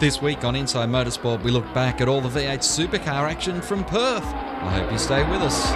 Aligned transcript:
This 0.00 0.22
week 0.22 0.44
on 0.44 0.54
Inside 0.54 0.90
Motorsport, 0.90 1.42
we 1.42 1.50
look 1.50 1.74
back 1.74 2.00
at 2.00 2.06
all 2.06 2.20
the 2.20 2.28
V8 2.28 2.60
supercar 2.60 3.28
action 3.28 3.60
from 3.60 3.84
Perth. 3.84 4.22
I 4.22 4.78
hope 4.78 4.92
you 4.92 4.96
stay 4.96 5.28
with 5.28 5.42
us. 5.42 5.72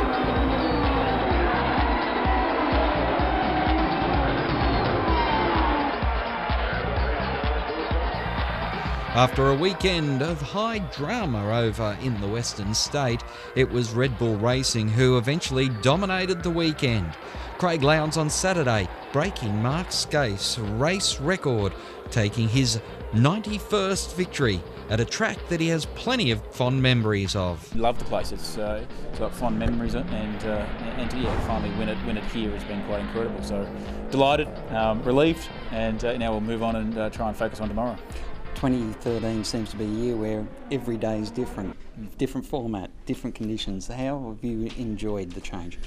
After 9.14 9.48
a 9.48 9.56
weekend 9.56 10.22
of 10.22 10.40
high 10.40 10.78
drama 10.78 11.58
over 11.58 11.98
in 12.00 12.20
the 12.20 12.28
Western 12.28 12.72
State, 12.74 13.24
it 13.56 13.68
was 13.68 13.90
Red 13.90 14.16
Bull 14.20 14.36
Racing 14.36 14.88
who 14.88 15.18
eventually 15.18 15.68
dominated 15.68 16.44
the 16.44 16.50
weekend. 16.50 17.12
Craig 17.62 17.84
Lowndes 17.84 18.16
on 18.16 18.28
Saturday, 18.28 18.88
breaking 19.12 19.62
Mark 19.62 19.92
Skaife's 19.92 20.58
race 20.58 21.20
record, 21.20 21.72
taking 22.10 22.48
his 22.48 22.80
91st 23.12 24.16
victory 24.16 24.60
at 24.90 24.98
a 24.98 25.04
track 25.04 25.38
that 25.48 25.60
he 25.60 25.68
has 25.68 25.86
plenty 25.94 26.32
of 26.32 26.44
fond 26.52 26.82
memories 26.82 27.36
of. 27.36 27.76
Love 27.76 28.00
the 28.00 28.04
place. 28.04 28.32
It's, 28.32 28.58
uh, 28.58 28.84
it's 29.08 29.20
got 29.20 29.32
fond 29.32 29.60
memories 29.60 29.94
and 29.94 30.44
uh, 30.44 30.66
and 30.96 31.08
to 31.12 31.18
yeah, 31.18 31.46
finally 31.46 31.70
win 31.78 31.88
it 31.88 32.04
win 32.04 32.16
it 32.16 32.24
here 32.24 32.50
has 32.50 32.64
been 32.64 32.84
quite 32.86 33.02
incredible. 33.02 33.40
So 33.44 33.64
delighted, 34.10 34.48
um, 34.72 35.00
relieved, 35.04 35.48
and 35.70 36.04
uh, 36.04 36.16
now 36.16 36.32
we'll 36.32 36.40
move 36.40 36.64
on 36.64 36.74
and 36.74 36.98
uh, 36.98 37.10
try 37.10 37.28
and 37.28 37.36
focus 37.36 37.60
on 37.60 37.68
tomorrow. 37.68 37.96
2013 38.56 39.44
seems 39.44 39.70
to 39.70 39.76
be 39.76 39.84
a 39.84 39.88
year 39.88 40.16
where 40.16 40.44
every 40.72 40.96
day 40.96 41.20
is 41.20 41.30
different, 41.30 41.76
different 42.18 42.44
format, 42.44 42.90
different 43.06 43.36
conditions. 43.36 43.86
How 43.86 44.34
have 44.34 44.44
you 44.44 44.68
enjoyed 44.76 45.30
the 45.30 45.40
change? 45.40 45.78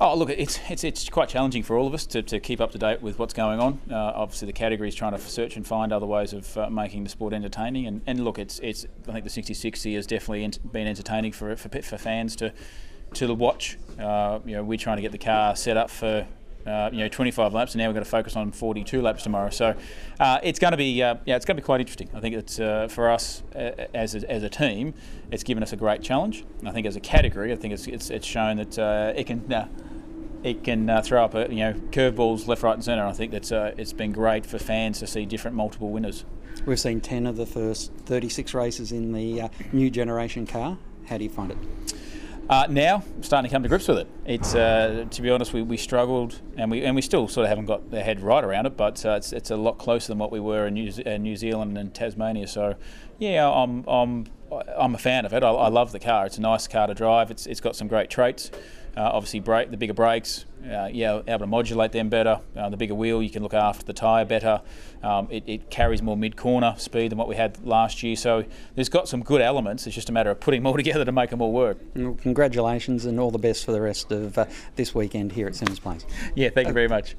Oh, 0.00 0.16
look, 0.16 0.28
it's, 0.28 0.58
it's, 0.68 0.82
it's 0.82 1.08
quite 1.08 1.28
challenging 1.28 1.62
for 1.62 1.76
all 1.76 1.86
of 1.86 1.94
us 1.94 2.04
to, 2.06 2.22
to 2.22 2.40
keep 2.40 2.60
up 2.60 2.72
to 2.72 2.78
date 2.78 3.00
with 3.00 3.18
what's 3.18 3.32
going 3.32 3.60
on. 3.60 3.80
Uh, 3.88 4.12
obviously, 4.14 4.46
the 4.46 4.52
category 4.52 4.88
is 4.88 4.94
trying 4.94 5.12
to 5.12 5.18
search 5.18 5.56
and 5.56 5.64
find 5.64 5.92
other 5.92 6.06
ways 6.06 6.32
of 6.32 6.56
uh, 6.58 6.68
making 6.68 7.04
the 7.04 7.10
sport 7.10 7.32
entertaining. 7.32 7.86
And, 7.86 8.00
and 8.06 8.24
look, 8.24 8.38
it's, 8.38 8.58
it's 8.58 8.86
I 9.08 9.12
think 9.12 9.24
the 9.24 9.30
6060 9.30 9.94
has 9.94 10.06
definitely 10.06 10.50
been 10.72 10.88
entertaining 10.88 11.30
for, 11.30 11.54
for, 11.54 11.68
for 11.80 11.96
fans 11.96 12.34
to 12.36 12.52
to 13.14 13.32
watch. 13.32 13.78
Uh, 13.98 14.40
you 14.44 14.56
know, 14.56 14.64
we're 14.64 14.78
trying 14.78 14.96
to 14.96 15.02
get 15.02 15.12
the 15.12 15.18
car 15.18 15.54
set 15.56 15.76
up 15.76 15.90
for 15.90 16.26
uh, 16.66 16.90
you 16.92 16.98
know 16.98 17.08
25 17.08 17.54
laps, 17.54 17.74
and 17.74 17.80
now 17.80 17.88
we've 17.88 17.94
got 17.94 18.04
to 18.04 18.10
focus 18.10 18.36
on 18.36 18.52
42 18.52 19.02
laps 19.02 19.22
tomorrow. 19.22 19.50
So 19.50 19.74
uh, 20.20 20.38
it's 20.42 20.58
going 20.58 20.72
to 20.72 20.76
be 20.76 21.02
uh, 21.02 21.16
yeah, 21.24 21.36
it's 21.36 21.44
going 21.44 21.56
to 21.56 21.62
be 21.62 21.64
quite 21.64 21.80
interesting. 21.80 22.08
I 22.14 22.20
think 22.20 22.34
it's 22.34 22.58
uh, 22.58 22.88
for 22.88 23.10
us 23.10 23.42
uh, 23.54 23.86
as 23.94 24.14
a, 24.14 24.30
as 24.30 24.42
a 24.42 24.48
team, 24.48 24.94
it's 25.30 25.42
given 25.42 25.62
us 25.62 25.72
a 25.72 25.76
great 25.76 26.02
challenge. 26.02 26.44
I 26.64 26.70
think 26.70 26.86
as 26.86 26.96
a 26.96 27.00
category, 27.00 27.52
I 27.52 27.56
think 27.56 27.74
it's 27.74 27.86
it's, 27.86 28.10
it's 28.10 28.26
shown 28.26 28.56
that 28.58 28.78
uh, 28.78 29.12
it 29.16 29.26
can. 29.26 29.68
it 30.42 30.62
can 30.62 31.02
throw 31.02 31.24
up, 31.24 31.32
you 31.34 31.56
know, 31.56 31.72
curveballs 31.90 32.46
left, 32.46 32.62
right, 32.62 32.74
and 32.74 32.84
centre. 32.84 33.02
I 33.02 33.12
think 33.12 33.32
that's 33.32 33.50
it's 33.50 33.94
been 33.94 34.12
great 34.12 34.44
for 34.44 34.58
fans 34.58 34.98
to 34.98 35.06
see 35.06 35.24
different 35.24 35.56
multiple 35.56 35.88
winners. 35.88 36.26
We've 36.66 36.78
seen 36.78 37.00
10 37.00 37.26
of 37.26 37.36
the 37.36 37.46
first 37.46 37.92
36 38.04 38.52
races 38.52 38.92
in 38.92 39.12
the 39.12 39.48
new 39.72 39.88
generation 39.88 40.46
car. 40.46 40.76
How 41.06 41.16
do 41.16 41.24
you 41.24 41.30
find 41.30 41.50
it? 41.50 41.58
Uh, 42.48 42.66
now, 42.68 43.02
starting 43.22 43.48
to 43.48 43.54
come 43.54 43.62
to 43.62 43.68
grips 43.68 43.88
with 43.88 43.98
it. 43.98 44.06
It's 44.26 44.54
uh, 44.54 45.06
to 45.10 45.22
be 45.22 45.30
honest, 45.30 45.54
we, 45.54 45.62
we 45.62 45.78
struggled, 45.78 46.40
and 46.58 46.70
we 46.70 46.84
and 46.84 46.94
we 46.94 47.00
still 47.00 47.26
sort 47.26 47.44
of 47.44 47.48
haven't 47.48 47.64
got 47.64 47.90
the 47.90 48.02
head 48.02 48.20
right 48.20 48.44
around 48.44 48.66
it. 48.66 48.76
But 48.76 49.04
uh, 49.06 49.12
it's, 49.12 49.32
it's 49.32 49.50
a 49.50 49.56
lot 49.56 49.78
closer 49.78 50.08
than 50.08 50.18
what 50.18 50.30
we 50.30 50.40
were 50.40 50.66
in 50.66 50.74
New, 50.74 50.92
uh, 51.06 51.16
New 51.16 51.36
Zealand 51.36 51.78
and 51.78 51.94
Tasmania. 51.94 52.46
So, 52.46 52.74
yeah, 53.18 53.48
I'm 53.48 53.84
I'm 53.88 54.26
I'm 54.76 54.94
a 54.94 54.98
fan 54.98 55.24
of 55.24 55.32
it. 55.32 55.42
I, 55.42 55.50
I, 55.50 55.68
love 55.68 55.92
the 55.92 55.98
car. 55.98 56.26
It's 56.26 56.36
a 56.36 56.42
nice 56.42 56.68
car 56.68 56.86
to 56.86 56.94
drive. 56.94 57.30
It's 57.30 57.46
it's 57.46 57.60
got 57.60 57.76
some 57.76 57.88
great 57.88 58.10
traits. 58.10 58.50
Uh, 58.96 59.10
obviously, 59.12 59.40
brake 59.40 59.70
the 59.70 59.76
bigger 59.76 59.94
brakes, 59.94 60.44
uh, 60.64 60.88
yeah, 60.92 61.20
able 61.26 61.40
to 61.40 61.46
modulate 61.46 61.92
them 61.92 62.08
better. 62.08 62.40
Uh, 62.56 62.68
the 62.68 62.76
bigger 62.76 62.94
wheel, 62.94 63.22
you 63.22 63.30
can 63.30 63.42
look 63.42 63.54
after 63.54 63.84
the 63.84 63.92
tyre 63.92 64.24
better. 64.24 64.62
Um, 65.02 65.28
it, 65.30 65.44
it, 65.46 65.70
carries 65.70 66.00
more 66.00 66.16
mid-corner 66.16 66.74
speed 66.78 67.10
than 67.10 67.18
what 67.18 67.28
we 67.28 67.36
had 67.36 67.64
last 67.66 68.02
year. 68.02 68.16
So 68.16 68.44
there's 68.74 68.88
got 68.88 69.08
some 69.08 69.22
good 69.22 69.40
elements. 69.40 69.86
It's 69.86 69.94
just 69.94 70.08
a 70.08 70.12
matter 70.12 70.30
of 70.30 70.40
putting 70.40 70.62
them 70.62 70.68
all 70.68 70.76
together 70.76 71.04
to 71.04 71.12
make 71.12 71.30
them 71.30 71.42
all 71.42 71.52
work. 71.52 71.78
Well, 71.94 72.14
congratulations 72.14 73.04
and 73.04 73.20
all 73.20 73.30
the 73.30 73.38
best 73.38 73.64
for 73.64 73.72
the 73.72 73.80
rest 73.80 74.10
of 74.12 74.38
uh, 74.38 74.46
this 74.76 74.94
weekend 74.94 75.32
here 75.32 75.46
at 75.46 75.54
Symmons 75.54 75.80
Plains. 75.80 76.06
Yeah, 76.34 76.50
thank 76.50 76.68
you 76.68 76.74
very 76.74 76.88
much. 76.88 77.16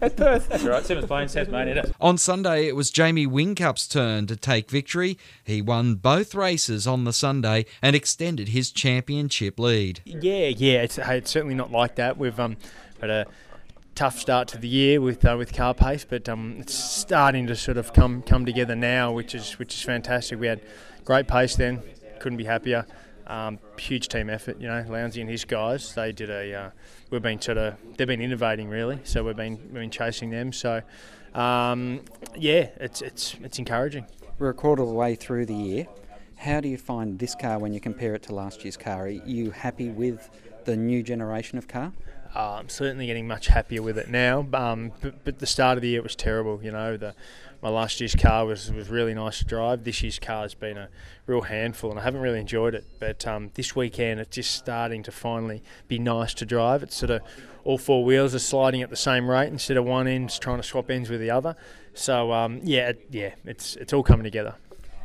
At 0.00 0.16
Perth. 0.16 0.48
That's 0.48 0.64
right. 0.64 0.82
Symmons 0.82 1.06
Plains, 1.06 1.32
Tasmania. 1.34 1.92
On 2.00 2.16
Sunday, 2.16 2.66
it 2.66 2.76
was 2.76 2.90
Jamie 2.90 3.26
Whincup's 3.26 3.88
turn 3.88 4.26
to 4.26 4.36
take 4.36 4.70
victory. 4.70 5.18
He 5.44 5.60
won 5.60 5.96
both 5.96 6.34
races 6.34 6.86
on 6.86 7.04
the 7.04 7.12
Sunday 7.12 7.66
and 7.80 7.96
extended 7.96 8.48
his 8.48 8.70
championship 8.70 9.58
lead. 9.58 10.00
Yeah, 10.04 10.48
yeah. 10.48 10.82
It's, 10.82 10.96
hey, 10.96 11.18
it's 11.18 11.30
certainly 11.30 11.54
not 11.54 11.72
like 11.72 11.96
that. 11.96 12.18
We've 12.18 12.38
um, 12.38 12.56
had 13.00 13.10
a 13.10 13.26
tough 13.94 14.18
start 14.18 14.48
to 14.48 14.58
the 14.58 14.68
year 14.68 15.00
with 15.00 15.24
uh, 15.24 15.34
with 15.36 15.52
car 15.52 15.74
pace, 15.74 16.04
but 16.08 16.28
um, 16.28 16.56
it's 16.60 16.74
starting 16.74 17.46
to 17.46 17.56
sort 17.56 17.76
of 17.76 17.92
come 17.92 18.22
come 18.22 18.46
together 18.46 18.74
now, 18.74 19.12
which 19.12 19.34
is 19.34 19.58
which 19.58 19.74
is 19.74 19.82
fantastic. 19.82 20.38
We 20.40 20.46
had 20.46 20.60
great 21.04 21.26
pace 21.26 21.56
then. 21.56 21.82
Couldn't 22.20 22.38
be 22.38 22.44
happier. 22.44 22.86
Um, 23.26 23.58
huge 23.78 24.08
team 24.08 24.28
effort, 24.28 24.60
you 24.60 24.68
know. 24.68 24.84
Lowndesy 24.88 25.20
and 25.20 25.30
his 25.30 25.44
guys, 25.44 25.94
they 25.94 26.12
did 26.12 26.30
a. 26.30 26.54
Uh, 26.54 26.70
we've 27.10 27.22
been 27.22 27.40
sort 27.40 27.58
of 27.58 27.76
they've 27.96 28.06
been 28.06 28.20
innovating 28.20 28.68
really, 28.68 29.00
so 29.04 29.22
we've 29.24 29.36
been 29.36 29.58
we've 29.64 29.74
been 29.74 29.90
chasing 29.90 30.30
them. 30.30 30.52
So, 30.52 30.82
um, 31.34 32.00
yeah, 32.36 32.70
it's 32.76 33.00
it's 33.00 33.36
it's 33.42 33.58
encouraging. 33.58 34.06
We're 34.38 34.50
a 34.50 34.54
quarter 34.54 34.82
of 34.82 34.88
the 34.88 34.94
way 34.94 35.14
through 35.14 35.46
the 35.46 35.54
year. 35.54 35.86
How 36.36 36.60
do 36.60 36.68
you 36.68 36.76
find 36.76 37.18
this 37.18 37.36
car 37.36 37.60
when 37.60 37.72
you 37.72 37.80
compare 37.80 38.14
it 38.14 38.24
to 38.24 38.34
last 38.34 38.64
year's 38.64 38.76
car? 38.76 39.04
Are 39.04 39.08
you 39.08 39.52
happy 39.52 39.90
with 39.90 40.28
the 40.64 40.76
new 40.76 41.02
generation 41.02 41.58
of 41.58 41.68
car? 41.68 41.92
Uh, 42.34 42.54
I'm 42.54 42.68
certainly 42.68 43.06
getting 43.06 43.28
much 43.28 43.46
happier 43.46 43.82
with 43.82 43.98
it 43.98 44.08
now. 44.08 44.46
Um, 44.54 44.92
but, 45.00 45.22
but 45.24 45.38
the 45.38 45.46
start 45.46 45.78
of 45.78 45.82
the 45.82 45.88
year 45.88 46.02
was 46.02 46.16
terrible. 46.16 46.60
You 46.62 46.72
know, 46.72 46.96
the 46.96 47.14
my 47.62 47.68
last 47.68 48.00
year's 48.00 48.16
car 48.16 48.44
was, 48.44 48.72
was 48.72 48.88
really 48.88 49.14
nice 49.14 49.38
to 49.38 49.44
drive. 49.44 49.84
This 49.84 50.02
year's 50.02 50.18
car 50.18 50.42
has 50.42 50.54
been 50.54 50.76
a 50.76 50.88
real 51.26 51.42
handful, 51.42 51.90
and 51.90 52.00
I 52.00 52.02
haven't 52.02 52.20
really 52.20 52.40
enjoyed 52.40 52.74
it. 52.74 52.84
But 52.98 53.24
um, 53.26 53.52
this 53.54 53.76
weekend, 53.76 54.18
it's 54.18 54.34
just 54.34 54.50
starting 54.54 55.04
to 55.04 55.12
finally 55.12 55.62
be 55.86 55.98
nice 56.00 56.34
to 56.34 56.44
drive. 56.44 56.82
It's 56.82 56.96
sort 56.96 57.10
of 57.10 57.22
all 57.64 57.78
four 57.78 58.04
wheels 58.04 58.34
are 58.34 58.40
sliding 58.40 58.82
at 58.82 58.90
the 58.90 58.96
same 58.96 59.30
rate 59.30 59.48
instead 59.48 59.76
of 59.76 59.84
one 59.84 60.08
end 60.08 60.30
trying 60.40 60.56
to 60.56 60.64
swap 60.64 60.90
ends 60.90 61.08
with 61.08 61.20
the 61.20 61.30
other. 61.30 61.54
So 61.94 62.32
um, 62.32 62.60
yeah, 62.64 62.88
it, 62.90 63.06
yeah, 63.10 63.34
it's 63.44 63.76
it's 63.76 63.92
all 63.92 64.02
coming 64.02 64.24
together. 64.24 64.56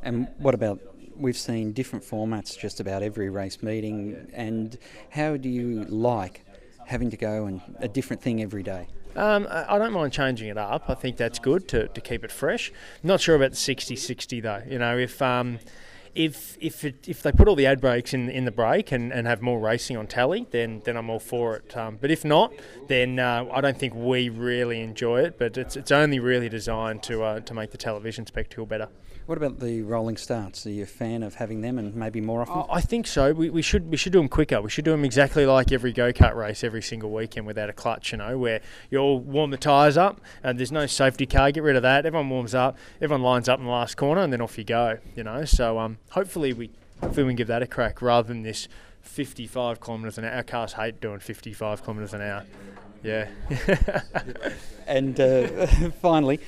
And 0.01 0.28
what 0.39 0.56
about 0.56 0.79
we've 1.16 1.38
seen 1.38 1.74
different 1.74 2.06
formats 2.06 2.57
just 2.57 2.79
about 2.79 3.03
every 3.03 3.29
race 3.29 3.62
meeting, 3.62 4.29
and 4.34 4.78
how 5.12 5.38
do 5.38 5.50
you 5.50 5.85
like 5.85 6.44
having 6.88 7.09
to 7.12 7.18
go 7.18 7.46
and 7.46 7.62
a 7.80 7.88
different 7.88 8.22
thing 8.22 8.42
every 8.42 8.64
day? 8.64 8.88
Um, 9.16 9.48
I 9.50 9.80
don't 9.80 9.94
mind 9.94 10.14
changing 10.14 10.48
it 10.48 10.58
up. 10.58 10.90
I 10.90 10.94
think 10.94 11.18
that's 11.18 11.40
good 11.40 11.68
to, 11.70 11.88
to 11.88 12.02
keep 12.02 12.24
it 12.24 12.31
fresh. 12.31 12.72
Not 13.02 13.20
sure 13.20 13.36
about 13.36 13.52
the 13.52 13.58
60-60 13.58 14.44
though. 14.44 14.62
You 14.70 14.78
know, 14.78 14.98
if 14.98 15.22
um, 15.22 15.59
if 16.14 16.58
if 16.59 16.84
it, 16.84 17.08
if 17.08 17.22
they 17.22 17.31
put 17.31 17.48
all 17.48 17.56
the 17.56 17.66
ad 17.66 17.80
breaks 17.80 18.14
in 18.14 18.30
in 18.30 18.46
the 18.46 18.52
break 18.52 18.92
and, 18.92 19.14
and 19.14 19.28
have 19.28 19.42
more 19.42 19.59
racing 19.59 19.98
on 19.98 20.08
tally, 20.08 20.48
then 20.52 20.81
then 20.84 20.98
I'm 20.98 21.09
all 21.09 21.20
for 21.20 21.56
it. 21.56 21.78
Um, 21.78 21.98
but 22.02 22.12
if 22.12 22.25
not, 22.25 22.53
then 22.88 23.19
uh, 23.19 23.46
I 23.52 23.62
don't 23.62 23.78
think 23.78 23.94
we 23.96 24.30
really 24.30 24.81
enjoy 24.81 25.22
it. 25.22 25.38
But 25.38 25.58
it's 25.58 25.75
it's 25.75 25.92
only 25.92 26.19
really 26.19 26.50
designed 26.50 27.04
to 27.04 27.24
uh, 27.24 27.40
to 27.42 27.54
make 27.54 27.72
the 27.72 27.78
television 27.78 28.25
spectacle 28.25 28.66
better. 28.66 28.90
What 29.28 29.38
about 29.38 29.60
the 29.60 29.82
rolling 29.82 30.16
starts? 30.16 30.66
Are 30.66 30.70
you 30.70 30.84
a 30.84 30.86
fan 30.86 31.22
of 31.22 31.36
having 31.36 31.60
them 31.60 31.78
and 31.78 31.94
maybe 31.94 32.22
more 32.22 32.44
often? 32.44 32.64
I 32.72 32.80
think 32.80 33.06
so. 33.06 33.34
We, 33.34 33.50
we 33.50 33.62
should 33.62 33.92
we 33.92 33.98
should 33.98 34.14
do 34.14 34.20
them 34.20 34.30
quicker. 34.30 34.62
We 34.62 34.70
should 34.70 34.86
do 34.86 34.92
them 34.92 35.04
exactly 35.04 35.46
like 35.46 35.74
every 35.74 35.92
go 35.92 36.14
kart 36.14 36.34
race 36.34 36.64
every 36.64 36.82
single 36.82 37.12
weekend 37.12 37.46
without 37.46 37.70
a 37.70 37.74
clutch. 37.74 38.14
You 38.14 38.20
know, 38.20 38.38
where 38.38 38.62
you 38.90 39.00
all 39.00 39.20
warm 39.20 39.52
the 39.52 39.58
tyres 39.58 39.98
up 39.98 40.22
and 40.44 40.58
there's 40.58 40.72
no 40.72 40.86
safety 40.86 41.26
car. 41.26 41.52
Get 41.52 41.64
rid 41.64 41.76
of 41.76 41.82
that. 41.82 42.06
Everyone 42.06 42.30
warms 42.30 42.56
up. 42.56 42.78
Everyone 43.02 43.22
lines 43.22 43.50
up 43.50 43.60
in 43.60 43.66
the 43.66 43.72
last 43.72 43.98
corner 43.98 44.22
and 44.22 44.32
then 44.32 44.40
off 44.40 44.58
you 44.58 44.64
go. 44.64 44.98
You 45.14 45.26
know, 45.26 45.44
so 45.44 45.78
um, 45.78 45.98
hopefully 46.12 46.54
we 46.54 46.70
hopefully 47.01 47.25
we 47.25 47.31
can 47.31 47.36
give 47.36 47.48
that 47.48 47.62
a 47.62 47.68
crack 47.68 48.01
rather 48.01 48.30
than 48.30 48.44
this 48.44 48.69
55 49.01 49.81
kilometres 49.81 50.18
an 50.18 50.24
hour. 50.24 50.36
Our 50.36 50.44
cars 50.44 50.72
hate 50.72 51.01
doing 51.01 51.19
55 51.19 51.84
kilometres 51.84 52.13
an 52.13 52.22
hour. 52.22 52.46
Yeah. 53.04 53.28
and 54.88 55.19
uh, 55.19 55.68
finally, 56.01 56.40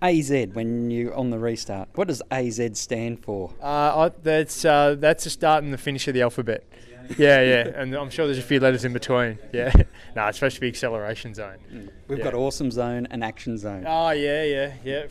AZ 0.00 0.30
when 0.52 0.90
you 0.90 1.12
on 1.14 1.30
the 1.30 1.38
restart. 1.38 1.88
What 1.94 2.08
does 2.08 2.22
AZ 2.30 2.78
stand 2.78 3.22
for? 3.22 3.52
Uh, 3.60 3.66
I, 3.66 4.12
that's 4.22 4.64
uh, 4.64 4.96
that's 4.98 5.24
the 5.24 5.30
start 5.30 5.64
and 5.64 5.72
the 5.72 5.78
finish 5.78 6.08
of 6.08 6.14
the 6.14 6.22
alphabet. 6.22 6.64
Yeah, 7.16 7.40
yeah, 7.40 7.72
and 7.74 7.94
I'm 7.94 8.10
sure 8.10 8.26
there's 8.26 8.38
a 8.38 8.42
few 8.42 8.60
letters 8.60 8.84
in 8.84 8.92
between. 8.92 9.38
Yeah, 9.52 9.72
no, 10.16 10.26
it's 10.26 10.38
supposed 10.38 10.56
to 10.56 10.60
be 10.60 10.68
acceleration 10.68 11.34
zone. 11.34 11.56
Mm. 11.72 11.90
We've 12.06 12.18
yeah. 12.18 12.24
got 12.24 12.34
awesome 12.34 12.70
zone 12.70 13.08
and 13.10 13.24
action 13.24 13.56
zone. 13.56 13.84
Oh 13.86 14.10
yeah, 14.10 14.44
yeah, 14.44 14.74
yeah. 14.84 15.06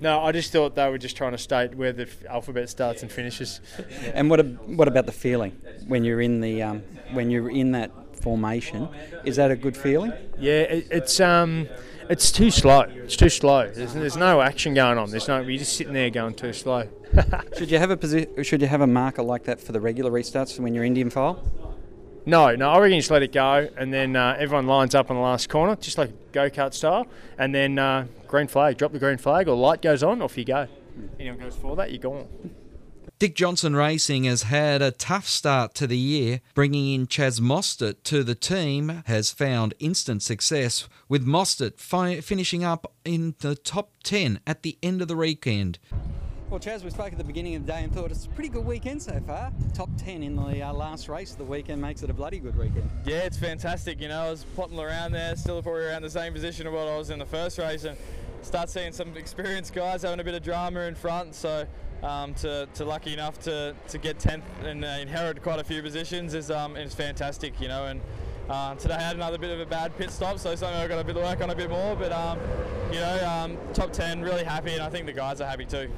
No, 0.00 0.20
I 0.20 0.32
just 0.32 0.52
thought 0.52 0.76
they 0.76 0.88
were 0.88 0.98
just 0.98 1.16
trying 1.16 1.32
to 1.32 1.38
state 1.38 1.74
where 1.74 1.92
the 1.92 2.08
alphabet 2.28 2.68
starts 2.70 3.02
and 3.02 3.10
finishes. 3.10 3.60
And 4.14 4.30
what 4.30 4.44
what 4.68 4.88
about 4.88 5.06
the 5.06 5.12
feeling 5.12 5.52
when 5.86 6.04
you're 6.04 6.20
in 6.20 6.40
the 6.40 6.62
um, 6.62 6.82
when 7.12 7.30
you're 7.30 7.50
in 7.50 7.72
that 7.72 7.92
formation? 8.20 8.88
Is 9.24 9.36
that 9.36 9.50
a 9.50 9.56
good 9.56 9.76
feeling? 9.76 10.12
Yeah, 10.38 10.62
it, 10.62 10.88
it's 10.90 11.20
um, 11.20 11.68
it's 12.08 12.32
too 12.32 12.50
slow. 12.50 12.80
It's 12.82 13.16
too 13.16 13.28
slow. 13.28 13.70
There's, 13.70 13.94
there's 13.94 14.16
no 14.16 14.40
action 14.40 14.74
going 14.74 14.98
on. 14.98 15.10
There's 15.10 15.28
no. 15.28 15.40
You're 15.40 15.58
just 15.58 15.76
sitting 15.76 15.92
there 15.92 16.10
going 16.10 16.34
too 16.34 16.52
slow. 16.52 16.88
should 17.56 17.70
you 17.70 17.78
have 17.78 17.90
a 17.90 17.96
posi- 17.96 18.44
Should 18.44 18.60
you 18.62 18.68
have 18.68 18.80
a 18.80 18.86
marker 18.86 19.22
like 19.22 19.44
that 19.44 19.60
for 19.60 19.72
the 19.72 19.80
regular 19.80 20.10
restarts 20.10 20.58
when 20.58 20.74
you're 20.74 20.84
Indian 20.84 21.10
file? 21.10 21.42
No, 22.26 22.54
no. 22.54 22.70
I 22.70 22.78
reckon 22.78 22.94
you 22.96 23.00
just 23.00 23.10
let 23.10 23.22
it 23.22 23.32
go, 23.32 23.68
and 23.76 23.92
then 23.92 24.14
uh, 24.14 24.36
everyone 24.38 24.66
lines 24.66 24.94
up 24.94 25.08
in 25.10 25.16
the 25.16 25.22
last 25.22 25.48
corner, 25.48 25.76
just 25.76 25.96
like 25.96 26.32
go 26.32 26.50
kart 26.50 26.74
style, 26.74 27.06
and 27.38 27.54
then 27.54 27.78
uh, 27.78 28.06
green 28.26 28.48
flag. 28.48 28.76
Drop 28.76 28.92
the 28.92 28.98
green 28.98 29.16
flag, 29.16 29.48
or 29.48 29.56
light 29.56 29.80
goes 29.80 30.02
on, 30.02 30.20
off 30.20 30.36
you 30.36 30.44
go. 30.44 30.66
anyone 31.18 31.38
goes 31.38 31.56
for 31.56 31.76
that, 31.76 31.90
you're 31.90 32.00
gone. 32.02 32.26
Dick 33.18 33.34
Johnson 33.34 33.74
Racing 33.74 34.22
has 34.24 34.44
had 34.44 34.80
a 34.80 34.92
tough 34.92 35.26
start 35.26 35.74
to 35.74 35.88
the 35.88 35.98
year. 35.98 36.40
Bringing 36.54 36.94
in 36.94 37.08
Chaz 37.08 37.40
Mostert 37.40 37.96
to 38.04 38.22
the 38.22 38.36
team 38.36 39.02
has 39.06 39.32
found 39.32 39.74
instant 39.80 40.22
success, 40.22 40.88
with 41.08 41.26
Mostert 41.26 41.80
fi- 41.80 42.20
finishing 42.20 42.62
up 42.62 42.92
in 43.04 43.34
the 43.40 43.56
top 43.56 43.90
10 44.04 44.38
at 44.46 44.62
the 44.62 44.78
end 44.84 45.02
of 45.02 45.08
the 45.08 45.16
weekend. 45.16 45.80
Well, 46.48 46.60
Chaz, 46.60 46.84
we 46.84 46.90
spoke 46.90 47.10
at 47.10 47.18
the 47.18 47.24
beginning 47.24 47.56
of 47.56 47.66
the 47.66 47.72
day 47.72 47.82
and 47.82 47.92
thought 47.92 48.12
it's 48.12 48.26
a 48.26 48.28
pretty 48.28 48.50
good 48.50 48.64
weekend 48.64 49.02
so 49.02 49.20
far. 49.26 49.50
Top 49.74 49.90
10 49.98 50.22
in 50.22 50.36
the 50.36 50.62
uh, 50.62 50.72
last 50.72 51.08
race 51.08 51.32
of 51.32 51.38
the 51.38 51.44
weekend 51.44 51.82
makes 51.82 52.04
it 52.04 52.10
a 52.10 52.14
bloody 52.14 52.38
good 52.38 52.56
weekend. 52.56 52.88
Yeah, 53.04 53.22
it's 53.24 53.36
fantastic. 53.36 54.00
You 54.00 54.06
know, 54.06 54.20
I 54.20 54.30
was 54.30 54.44
plotting 54.54 54.78
around 54.78 55.10
there, 55.10 55.34
still 55.34 55.60
probably 55.60 55.86
around 55.86 56.02
the 56.02 56.10
same 56.10 56.32
position 56.32 56.68
of 56.68 56.72
what 56.72 56.86
I 56.86 56.96
was 56.96 57.10
in 57.10 57.18
the 57.18 57.26
first 57.26 57.58
race, 57.58 57.82
and 57.82 57.98
start 58.42 58.70
seeing 58.70 58.92
some 58.92 59.16
experienced 59.16 59.74
guys 59.74 60.02
having 60.02 60.20
a 60.20 60.24
bit 60.24 60.34
of 60.34 60.42
drama 60.44 60.82
in 60.82 60.94
front. 60.94 61.34
So 61.34 61.66
um, 62.02 62.34
to, 62.34 62.68
to 62.74 62.84
lucky 62.84 63.12
enough 63.12 63.38
to, 63.40 63.74
to 63.88 63.98
get 63.98 64.18
10th 64.18 64.42
and 64.64 64.84
uh, 64.84 64.98
inherit 65.00 65.42
quite 65.42 65.58
a 65.58 65.64
few 65.64 65.82
positions 65.82 66.34
is 66.34 66.50
um, 66.50 66.76
is 66.76 66.94
fantastic, 66.94 67.60
you 67.60 67.68
know. 67.68 67.86
And 67.86 68.00
uh, 68.48 68.74
today 68.76 68.94
I 68.94 69.02
had 69.02 69.16
another 69.16 69.38
bit 69.38 69.50
of 69.50 69.60
a 69.60 69.66
bad 69.66 69.96
pit 69.96 70.10
stop, 70.10 70.38
so 70.38 70.54
something 70.54 70.78
I've 70.78 70.88
got 70.88 70.98
a 70.98 71.04
bit 71.04 71.14
to 71.14 71.20
work 71.20 71.40
on 71.40 71.50
a 71.50 71.54
bit 71.54 71.70
more. 71.70 71.96
But 71.96 72.12
um, 72.12 72.38
you 72.92 73.00
know, 73.00 73.28
um, 73.28 73.58
top 73.74 73.92
10, 73.92 74.22
really 74.22 74.44
happy, 74.44 74.72
and 74.72 74.82
I 74.82 74.88
think 74.88 75.06
the 75.06 75.12
guys 75.12 75.40
are 75.40 75.48
happy 75.48 75.64
too 75.64 75.90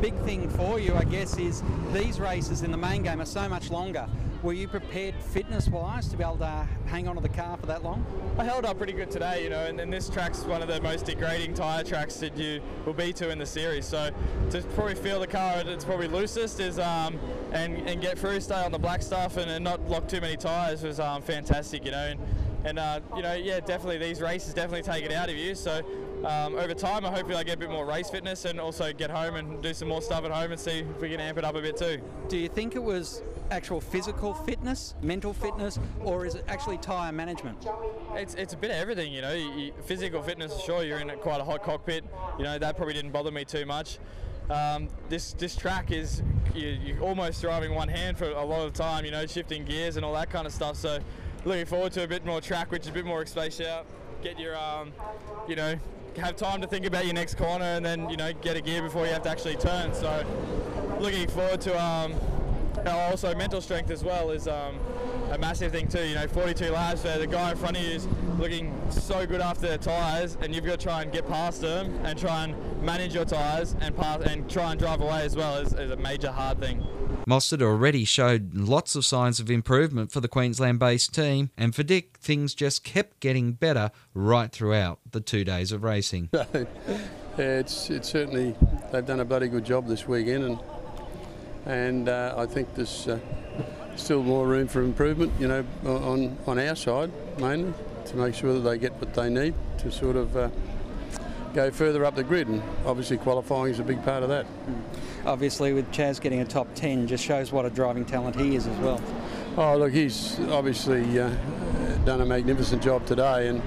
big 0.00 0.14
thing 0.20 0.48
for 0.50 0.78
you, 0.78 0.94
I 0.94 1.02
guess, 1.04 1.38
is 1.38 1.62
these 1.92 2.20
races 2.20 2.62
in 2.62 2.70
the 2.70 2.76
main 2.76 3.02
game 3.02 3.20
are 3.20 3.26
so 3.26 3.48
much 3.48 3.70
longer. 3.70 4.08
Were 4.40 4.52
you 4.52 4.68
prepared 4.68 5.16
fitness-wise 5.16 6.06
to 6.08 6.16
be 6.16 6.22
able 6.22 6.36
to 6.38 6.68
hang 6.86 7.08
on 7.08 7.16
to 7.16 7.20
the 7.20 7.28
car 7.28 7.56
for 7.56 7.66
that 7.66 7.82
long? 7.82 8.06
I 8.38 8.44
held 8.44 8.64
up 8.64 8.78
pretty 8.78 8.92
good 8.92 9.10
today, 9.10 9.42
you 9.42 9.50
know, 9.50 9.64
and, 9.64 9.80
and 9.80 9.92
this 9.92 10.08
track's 10.08 10.44
one 10.44 10.62
of 10.62 10.68
the 10.68 10.80
most 10.80 11.06
degrading 11.06 11.54
tyre 11.54 11.82
tracks 11.82 12.14
that 12.16 12.36
you 12.36 12.60
will 12.86 12.92
be 12.92 13.12
to 13.14 13.30
in 13.30 13.38
the 13.38 13.46
series. 13.46 13.84
So 13.84 14.10
to 14.50 14.62
probably 14.74 14.94
feel 14.94 15.18
the 15.18 15.26
car 15.26 15.54
at 15.54 15.66
its 15.66 15.84
probably 15.84 16.06
loosest 16.06 16.60
is 16.60 16.78
um, 16.78 17.18
and 17.50 17.78
and 17.88 18.00
get 18.00 18.16
through, 18.16 18.38
stay 18.40 18.62
on 18.62 18.70
the 18.70 18.78
black 18.78 19.02
stuff, 19.02 19.38
and, 19.38 19.50
and 19.50 19.64
not 19.64 19.80
lock 19.88 20.06
too 20.06 20.20
many 20.20 20.36
tyres 20.36 20.84
was 20.84 21.00
um, 21.00 21.20
fantastic, 21.20 21.84
you 21.84 21.90
know. 21.90 22.06
And, 22.06 22.20
and 22.64 22.78
uh, 22.78 23.00
you 23.16 23.22
know, 23.22 23.34
yeah, 23.34 23.58
definitely 23.58 23.98
these 23.98 24.20
races 24.20 24.54
definitely 24.54 24.82
take 24.82 25.04
it 25.04 25.12
out 25.12 25.28
of 25.28 25.36
you. 25.36 25.56
So 25.56 25.82
um, 26.24 26.56
over 26.56 26.74
time, 26.74 27.04
I 27.04 27.10
hope 27.10 27.30
I 27.30 27.42
get 27.44 27.56
a 27.56 27.58
bit 27.58 27.70
more 27.70 27.86
race 27.86 28.10
fitness 28.10 28.44
and 28.44 28.58
also 28.60 28.92
get 28.92 29.10
home 29.10 29.36
and 29.36 29.62
do 29.62 29.72
some 29.72 29.88
more 29.88 30.02
stuff 30.02 30.24
at 30.24 30.30
home 30.30 30.52
and 30.52 30.60
see 30.60 30.80
if 30.80 31.00
we 31.00 31.10
can 31.10 31.20
amp 31.20 31.38
it 31.38 31.44
up 31.44 31.54
a 31.54 31.62
bit 31.62 31.76
too. 31.76 32.00
Do 32.28 32.36
you 32.36 32.48
think 32.48 32.74
it 32.74 32.82
was 32.82 33.22
actual 33.50 33.80
physical 33.80 34.34
fitness, 34.34 34.94
mental 35.02 35.32
fitness, 35.32 35.78
or 36.00 36.26
is 36.26 36.34
it 36.34 36.44
actually 36.48 36.78
tyre 36.78 37.12
management? 37.12 37.66
It's, 38.14 38.34
it's 38.34 38.52
a 38.52 38.56
bit 38.56 38.70
of 38.70 38.76
everything, 38.76 39.12
you 39.12 39.22
know. 39.22 39.32
You, 39.32 39.72
physical 39.84 40.22
fitness, 40.22 40.60
sure, 40.64 40.82
you're 40.82 40.98
in 40.98 41.08
quite 41.20 41.40
a 41.40 41.44
hot 41.44 41.62
cockpit. 41.62 42.04
You 42.36 42.44
know, 42.44 42.58
that 42.58 42.76
probably 42.76 42.94
didn't 42.94 43.12
bother 43.12 43.30
me 43.30 43.44
too 43.44 43.64
much. 43.64 43.98
Um, 44.50 44.88
this 45.10 45.34
this 45.34 45.54
track 45.54 45.90
is 45.90 46.22
you, 46.54 46.96
are 46.96 47.02
almost 47.02 47.42
driving 47.42 47.74
one 47.74 47.88
hand 47.88 48.16
for 48.16 48.30
a 48.30 48.44
lot 48.44 48.66
of 48.66 48.72
time, 48.72 49.04
you 49.04 49.10
know, 49.10 49.26
shifting 49.26 49.64
gears 49.64 49.96
and 49.96 50.04
all 50.04 50.14
that 50.14 50.30
kind 50.30 50.46
of 50.46 50.52
stuff. 50.52 50.76
So 50.76 51.00
looking 51.44 51.66
forward 51.66 51.92
to 51.92 52.04
a 52.04 52.08
bit 52.08 52.24
more 52.24 52.40
track, 52.40 52.70
which 52.70 52.82
is 52.82 52.88
a 52.88 52.92
bit 52.92 53.04
more 53.04 53.24
spaced 53.26 53.60
out. 53.60 53.86
Get 54.22 54.40
your, 54.40 54.56
um, 54.56 54.92
you 55.46 55.54
know, 55.54 55.78
have 56.18 56.36
time 56.36 56.60
to 56.60 56.66
think 56.66 56.86
about 56.86 57.04
your 57.04 57.14
next 57.14 57.36
corner 57.36 57.64
and 57.64 57.84
then 57.84 58.08
you 58.10 58.16
know 58.16 58.32
get 58.42 58.56
a 58.56 58.60
gear 58.60 58.82
before 58.82 59.06
you 59.06 59.12
have 59.12 59.22
to 59.22 59.30
actually 59.30 59.56
turn. 59.56 59.94
So 59.94 60.24
looking 61.00 61.28
forward 61.28 61.60
to 61.62 61.82
um, 61.82 62.14
also 62.86 63.34
mental 63.34 63.60
strength 63.60 63.90
as 63.90 64.04
well 64.04 64.30
is 64.30 64.48
um, 64.48 64.78
a 65.30 65.38
massive 65.38 65.72
thing 65.72 65.88
too. 65.88 66.06
You 66.06 66.14
know, 66.14 66.26
42 66.26 66.70
laps 66.70 67.04
where 67.04 67.18
the 67.18 67.26
guy 67.26 67.50
in 67.50 67.56
front 67.56 67.76
of 67.76 67.82
you 67.82 67.90
is 67.90 68.08
looking 68.38 68.74
so 68.90 69.26
good 69.26 69.40
after 69.40 69.76
tyres, 69.78 70.36
and 70.40 70.54
you've 70.54 70.64
got 70.64 70.78
to 70.78 70.84
try 70.86 71.02
and 71.02 71.12
get 71.12 71.26
past 71.28 71.60
them 71.60 71.98
and 72.04 72.18
try 72.18 72.44
and 72.44 72.82
manage 72.82 73.14
your 73.14 73.24
tyres 73.24 73.74
and 73.80 73.96
pass 73.96 74.20
and 74.22 74.48
try 74.50 74.70
and 74.70 74.80
drive 74.80 75.00
away 75.00 75.22
as 75.22 75.36
well 75.36 75.56
is, 75.56 75.72
is 75.74 75.90
a 75.90 75.96
major 75.96 76.30
hard 76.30 76.60
thing. 76.60 76.86
Mostert 77.28 77.60
already 77.60 78.06
showed 78.06 78.54
lots 78.54 78.96
of 78.96 79.04
signs 79.04 79.38
of 79.38 79.50
improvement 79.50 80.10
for 80.10 80.20
the 80.20 80.28
Queensland 80.28 80.78
based 80.78 81.12
team, 81.12 81.50
and 81.58 81.74
for 81.74 81.82
Dick, 81.82 82.16
things 82.16 82.54
just 82.54 82.84
kept 82.84 83.20
getting 83.20 83.52
better 83.52 83.90
right 84.14 84.50
throughout 84.50 84.98
the 85.10 85.20
two 85.20 85.44
days 85.44 85.70
of 85.70 85.84
racing. 85.84 86.30
yeah, 86.32 86.64
it's, 87.36 87.90
it's 87.90 88.08
certainly, 88.08 88.56
they've 88.90 89.04
done 89.04 89.20
a 89.20 89.26
bloody 89.26 89.48
good 89.48 89.66
job 89.66 89.86
this 89.88 90.08
weekend, 90.08 90.42
and, 90.42 90.58
and 91.66 92.08
uh, 92.08 92.34
I 92.34 92.46
think 92.46 92.74
there's 92.74 93.06
uh, 93.06 93.18
still 93.94 94.22
more 94.22 94.46
room 94.46 94.66
for 94.66 94.80
improvement, 94.80 95.30
you 95.38 95.48
know, 95.48 95.66
on, 95.84 96.34
on 96.46 96.58
our 96.58 96.76
side 96.76 97.12
mainly, 97.38 97.74
to 98.06 98.16
make 98.16 98.34
sure 98.34 98.54
that 98.54 98.60
they 98.60 98.78
get 98.78 98.94
what 98.94 99.12
they 99.12 99.28
need 99.28 99.52
to 99.80 99.92
sort 99.92 100.16
of. 100.16 100.34
Uh, 100.34 100.48
go 101.54 101.70
further 101.70 102.04
up 102.04 102.14
the 102.14 102.24
grid, 102.24 102.48
and 102.48 102.62
obviously 102.86 103.16
qualifying 103.16 103.72
is 103.72 103.78
a 103.78 103.84
big 103.84 104.02
part 104.04 104.22
of 104.22 104.28
that. 104.28 104.46
Obviously, 105.26 105.72
with 105.72 105.90
Chaz 105.92 106.20
getting 106.20 106.40
a 106.40 106.44
top 106.44 106.66
10, 106.74 107.06
just 107.06 107.24
shows 107.24 107.52
what 107.52 107.64
a 107.64 107.70
driving 107.70 108.04
talent 108.04 108.36
he 108.36 108.56
is 108.56 108.66
as 108.66 108.76
well. 108.78 109.00
Oh, 109.56 109.76
look, 109.76 109.92
he's 109.92 110.38
obviously 110.50 111.18
uh, 111.18 111.30
done 112.04 112.20
a 112.20 112.26
magnificent 112.26 112.82
job 112.82 113.04
today, 113.06 113.48
and 113.48 113.62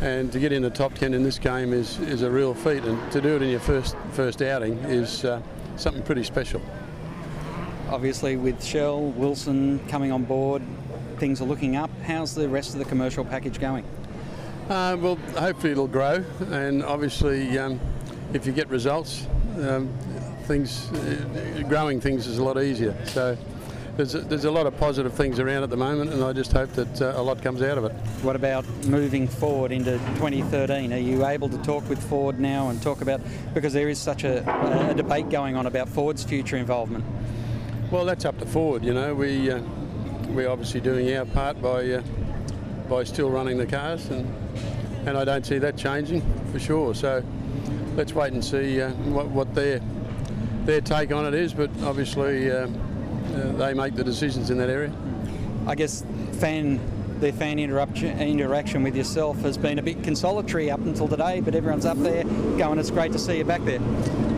and 0.00 0.32
to 0.32 0.38
get 0.38 0.50
in 0.50 0.62
the 0.62 0.70
top 0.70 0.94
10 0.94 1.12
in 1.12 1.22
this 1.22 1.38
game 1.38 1.74
is, 1.74 1.98
is 2.00 2.22
a 2.22 2.30
real 2.30 2.54
feat, 2.54 2.82
and 2.84 3.12
to 3.12 3.20
do 3.20 3.36
it 3.36 3.42
in 3.42 3.50
your 3.50 3.60
first 3.60 3.96
first 4.12 4.40
outing 4.40 4.78
is 4.84 5.24
uh, 5.24 5.42
something 5.76 6.02
pretty 6.02 6.24
special. 6.24 6.62
Obviously, 7.90 8.36
with 8.36 8.64
Shell, 8.64 9.00
Wilson 9.00 9.78
coming 9.88 10.10
on 10.10 10.24
board, 10.24 10.62
things 11.18 11.42
are 11.42 11.44
looking 11.44 11.76
up. 11.76 11.90
How's 12.06 12.34
the 12.34 12.48
rest 12.48 12.72
of 12.72 12.78
the 12.78 12.84
commercial 12.86 13.24
package 13.24 13.58
going? 13.58 13.84
Uh, 14.70 14.96
well, 15.00 15.16
hopefully 15.36 15.72
it'll 15.72 15.88
grow, 15.88 16.24
and 16.52 16.84
obviously, 16.84 17.58
um, 17.58 17.80
if 18.32 18.46
you 18.46 18.52
get 18.52 18.68
results, 18.68 19.26
um, 19.62 19.92
things 20.44 20.88
uh, 20.92 21.64
growing 21.68 22.00
things 22.00 22.28
is 22.28 22.38
a 22.38 22.44
lot 22.44 22.56
easier. 22.62 22.96
So. 23.06 23.36
There's 23.96 24.14
a, 24.14 24.20
there's 24.20 24.44
a 24.46 24.50
lot 24.50 24.66
of 24.66 24.78
positive 24.78 25.12
things 25.12 25.40
around 25.40 25.62
at 25.62 25.68
the 25.68 25.76
moment, 25.76 26.12
and 26.12 26.22
I 26.22 26.32
just 26.32 26.52
hope 26.52 26.72
that 26.72 27.02
uh, 27.02 27.12
a 27.16 27.22
lot 27.22 27.42
comes 27.42 27.60
out 27.60 27.76
of 27.76 27.84
it. 27.84 27.92
What 28.22 28.34
about 28.34 28.64
moving 28.86 29.28
forward 29.28 29.72
into 29.72 29.98
2013? 30.14 30.92
Are 30.92 30.96
you 30.96 31.26
able 31.26 31.50
to 31.50 31.58
talk 31.58 31.86
with 31.86 32.00
Ford 32.08 32.40
now 32.40 32.70
and 32.70 32.80
talk 32.80 33.02
about 33.02 33.20
because 33.52 33.74
there 33.74 33.90
is 33.90 33.98
such 33.98 34.24
a, 34.24 34.48
a 34.90 34.94
debate 34.94 35.28
going 35.28 35.54
on 35.54 35.66
about 35.66 35.88
Ford's 35.88 36.24
future 36.24 36.56
involvement? 36.56 37.04
Well, 37.90 38.06
that's 38.06 38.24
up 38.24 38.38
to 38.38 38.46
Ford. 38.46 38.84
You 38.84 38.94
know, 38.94 39.14
we 39.14 39.50
uh, 39.50 39.60
we're 40.28 40.48
obviously 40.48 40.80
doing 40.80 41.14
our 41.14 41.26
part 41.26 41.60
by 41.60 41.90
uh, 41.90 42.02
by 42.90 43.04
still 43.04 43.30
running 43.30 43.56
the 43.56 43.66
cars, 43.66 44.10
and 44.10 44.28
and 45.06 45.16
I 45.16 45.24
don't 45.24 45.46
see 45.46 45.58
that 45.58 45.78
changing 45.78 46.20
for 46.52 46.58
sure. 46.58 46.94
So 46.94 47.22
let's 47.96 48.12
wait 48.12 48.32
and 48.34 48.44
see 48.44 48.82
uh, 48.82 48.90
what, 48.90 49.28
what 49.28 49.54
their 49.54 49.80
their 50.64 50.80
take 50.82 51.12
on 51.12 51.24
it 51.24 51.32
is. 51.32 51.54
But 51.54 51.70
obviously, 51.84 52.50
uh, 52.50 52.66
uh, 52.66 53.52
they 53.52 53.72
make 53.72 53.94
the 53.94 54.04
decisions 54.04 54.50
in 54.50 54.58
that 54.58 54.68
area. 54.68 54.92
I 55.66 55.74
guess 55.74 56.04
fan 56.32 56.80
their 57.20 57.32
fan 57.32 57.58
interaction 57.58 58.82
with 58.82 58.96
yourself 58.96 59.38
has 59.42 59.58
been 59.58 59.78
a 59.78 59.82
bit 59.82 60.02
consolatory 60.02 60.70
up 60.70 60.80
until 60.80 61.06
today, 61.06 61.40
but 61.40 61.54
everyone's 61.54 61.84
up 61.84 61.98
there 61.98 62.24
going, 62.56 62.78
it's 62.78 62.90
great 62.90 63.12
to 63.12 63.18
see 63.18 63.36
you 63.36 63.44
back 63.44 63.62
there. 63.66 63.80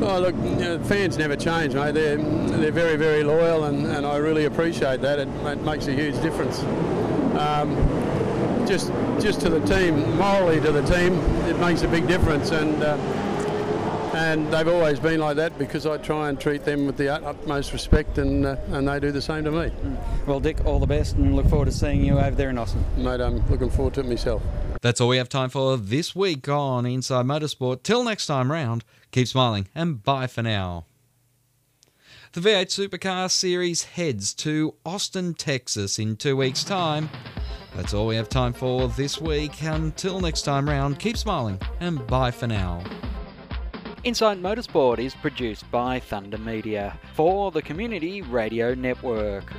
Oh, 0.03 0.19
look, 0.19 0.35
you 0.35 0.65
know, 0.65 0.83
fans 0.83 1.17
never 1.17 1.37
change, 1.37 1.75
mate. 1.75 1.95
They're, 1.95 2.17
they're 2.17 2.73
very, 2.73 2.97
very 2.97 3.23
loyal, 3.23 3.65
and, 3.67 3.87
and 3.87 4.05
I 4.05 4.17
really 4.17 4.47
appreciate 4.47 5.01
that. 5.03 5.21
It, 5.21 5.29
it 5.29 5.63
makes 5.63 5.87
a 5.87 5.93
huge 5.93 6.21
difference. 6.23 6.59
Um, 7.39 7.77
just 8.73 8.91
just 9.21 9.41
to 9.43 9.51
the 9.51 9.61
team, 9.67 10.17
morally 10.17 10.59
to 10.59 10.73
the 10.73 10.81
team, 10.83 11.13
it 11.45 11.59
makes 11.59 11.83
a 11.83 11.89
big 11.89 12.09
difference. 12.09 12.53
And 12.53 12.83
uh, 12.83 12.97
and 14.15 14.51
they've 14.51 14.67
always 14.67 14.99
been 14.99 15.21
like 15.21 15.37
that 15.37 15.59
because 15.59 15.85
I 15.85 15.99
try 15.99 16.31
and 16.31 16.41
treat 16.41 16.65
them 16.65 16.87
with 16.87 16.97
the 16.97 17.11
utmost 17.11 17.75
respect, 17.75 18.17
and 18.17 18.47
uh, 18.47 18.57
and 18.69 18.89
they 18.89 18.99
do 18.99 19.13
the 19.13 19.21
same 19.21 19.45
to 19.45 19.51
me. 19.51 19.71
Well, 20.27 20.41
Dick, 20.41 20.65
all 20.65 20.79
the 20.79 20.87
best, 20.87 21.17
and 21.17 21.37
look 21.37 21.49
forward 21.49 21.67
to 21.67 21.73
seeing 21.73 22.03
you 22.03 22.19
over 22.19 22.35
there 22.35 22.49
in 22.49 22.57
Austin. 22.57 22.83
Mate, 22.97 23.21
I'm 23.21 23.47
looking 23.51 23.69
forward 23.69 23.93
to 23.95 24.01
it 24.01 24.07
myself. 24.07 24.43
That's 24.81 25.03
all 25.03 25.09
we 25.09 25.19
have 25.19 25.29
time 25.29 25.51
for 25.51 25.77
this 25.77 26.17
week 26.17 26.49
on 26.49 26.87
Inside 26.87 27.27
Motorsport. 27.27 27.83
Till 27.83 28.03
next 28.03 28.27
time 28.27 28.51
round, 28.51 28.85
keep 29.11 29.29
smiling 29.29 29.69
and 29.75 30.03
bye 30.03 30.27
for 30.27 30.43
now. 30.43 30.87
The 32.33 32.41
V8 32.41 32.89
Supercar 32.89 33.31
Series 33.31 33.85
heads 33.85 34.33
to 34.37 34.75
Austin, 34.87 35.35
Texas 35.35 35.99
in 35.99 36.17
two 36.17 36.39
weeks' 36.39 36.65
time. 36.65 37.11
That's 37.75 37.95
all 37.95 38.07
we 38.07 38.17
have 38.17 38.29
time 38.29 38.53
for 38.53 38.89
this 38.89 39.21
week. 39.21 39.63
Until 39.63 40.21
next 40.21 40.43
time 40.43 40.69
round, 40.69 40.99
keep 40.99 41.17
smiling 41.17 41.59
and 41.81 42.07
bye 42.07 42.31
for 42.31 42.47
now. 42.47 42.83
Inside 44.05 44.43
Motorsport 44.43 44.99
is 44.99 45.15
produced 45.15 45.71
by 45.71 46.01
Thunder 46.01 46.39
Media 46.39 46.99
for 47.15 47.51
the 47.53 47.63
Community 47.63 48.21
Radio 48.21 48.75
Network. 48.75 49.53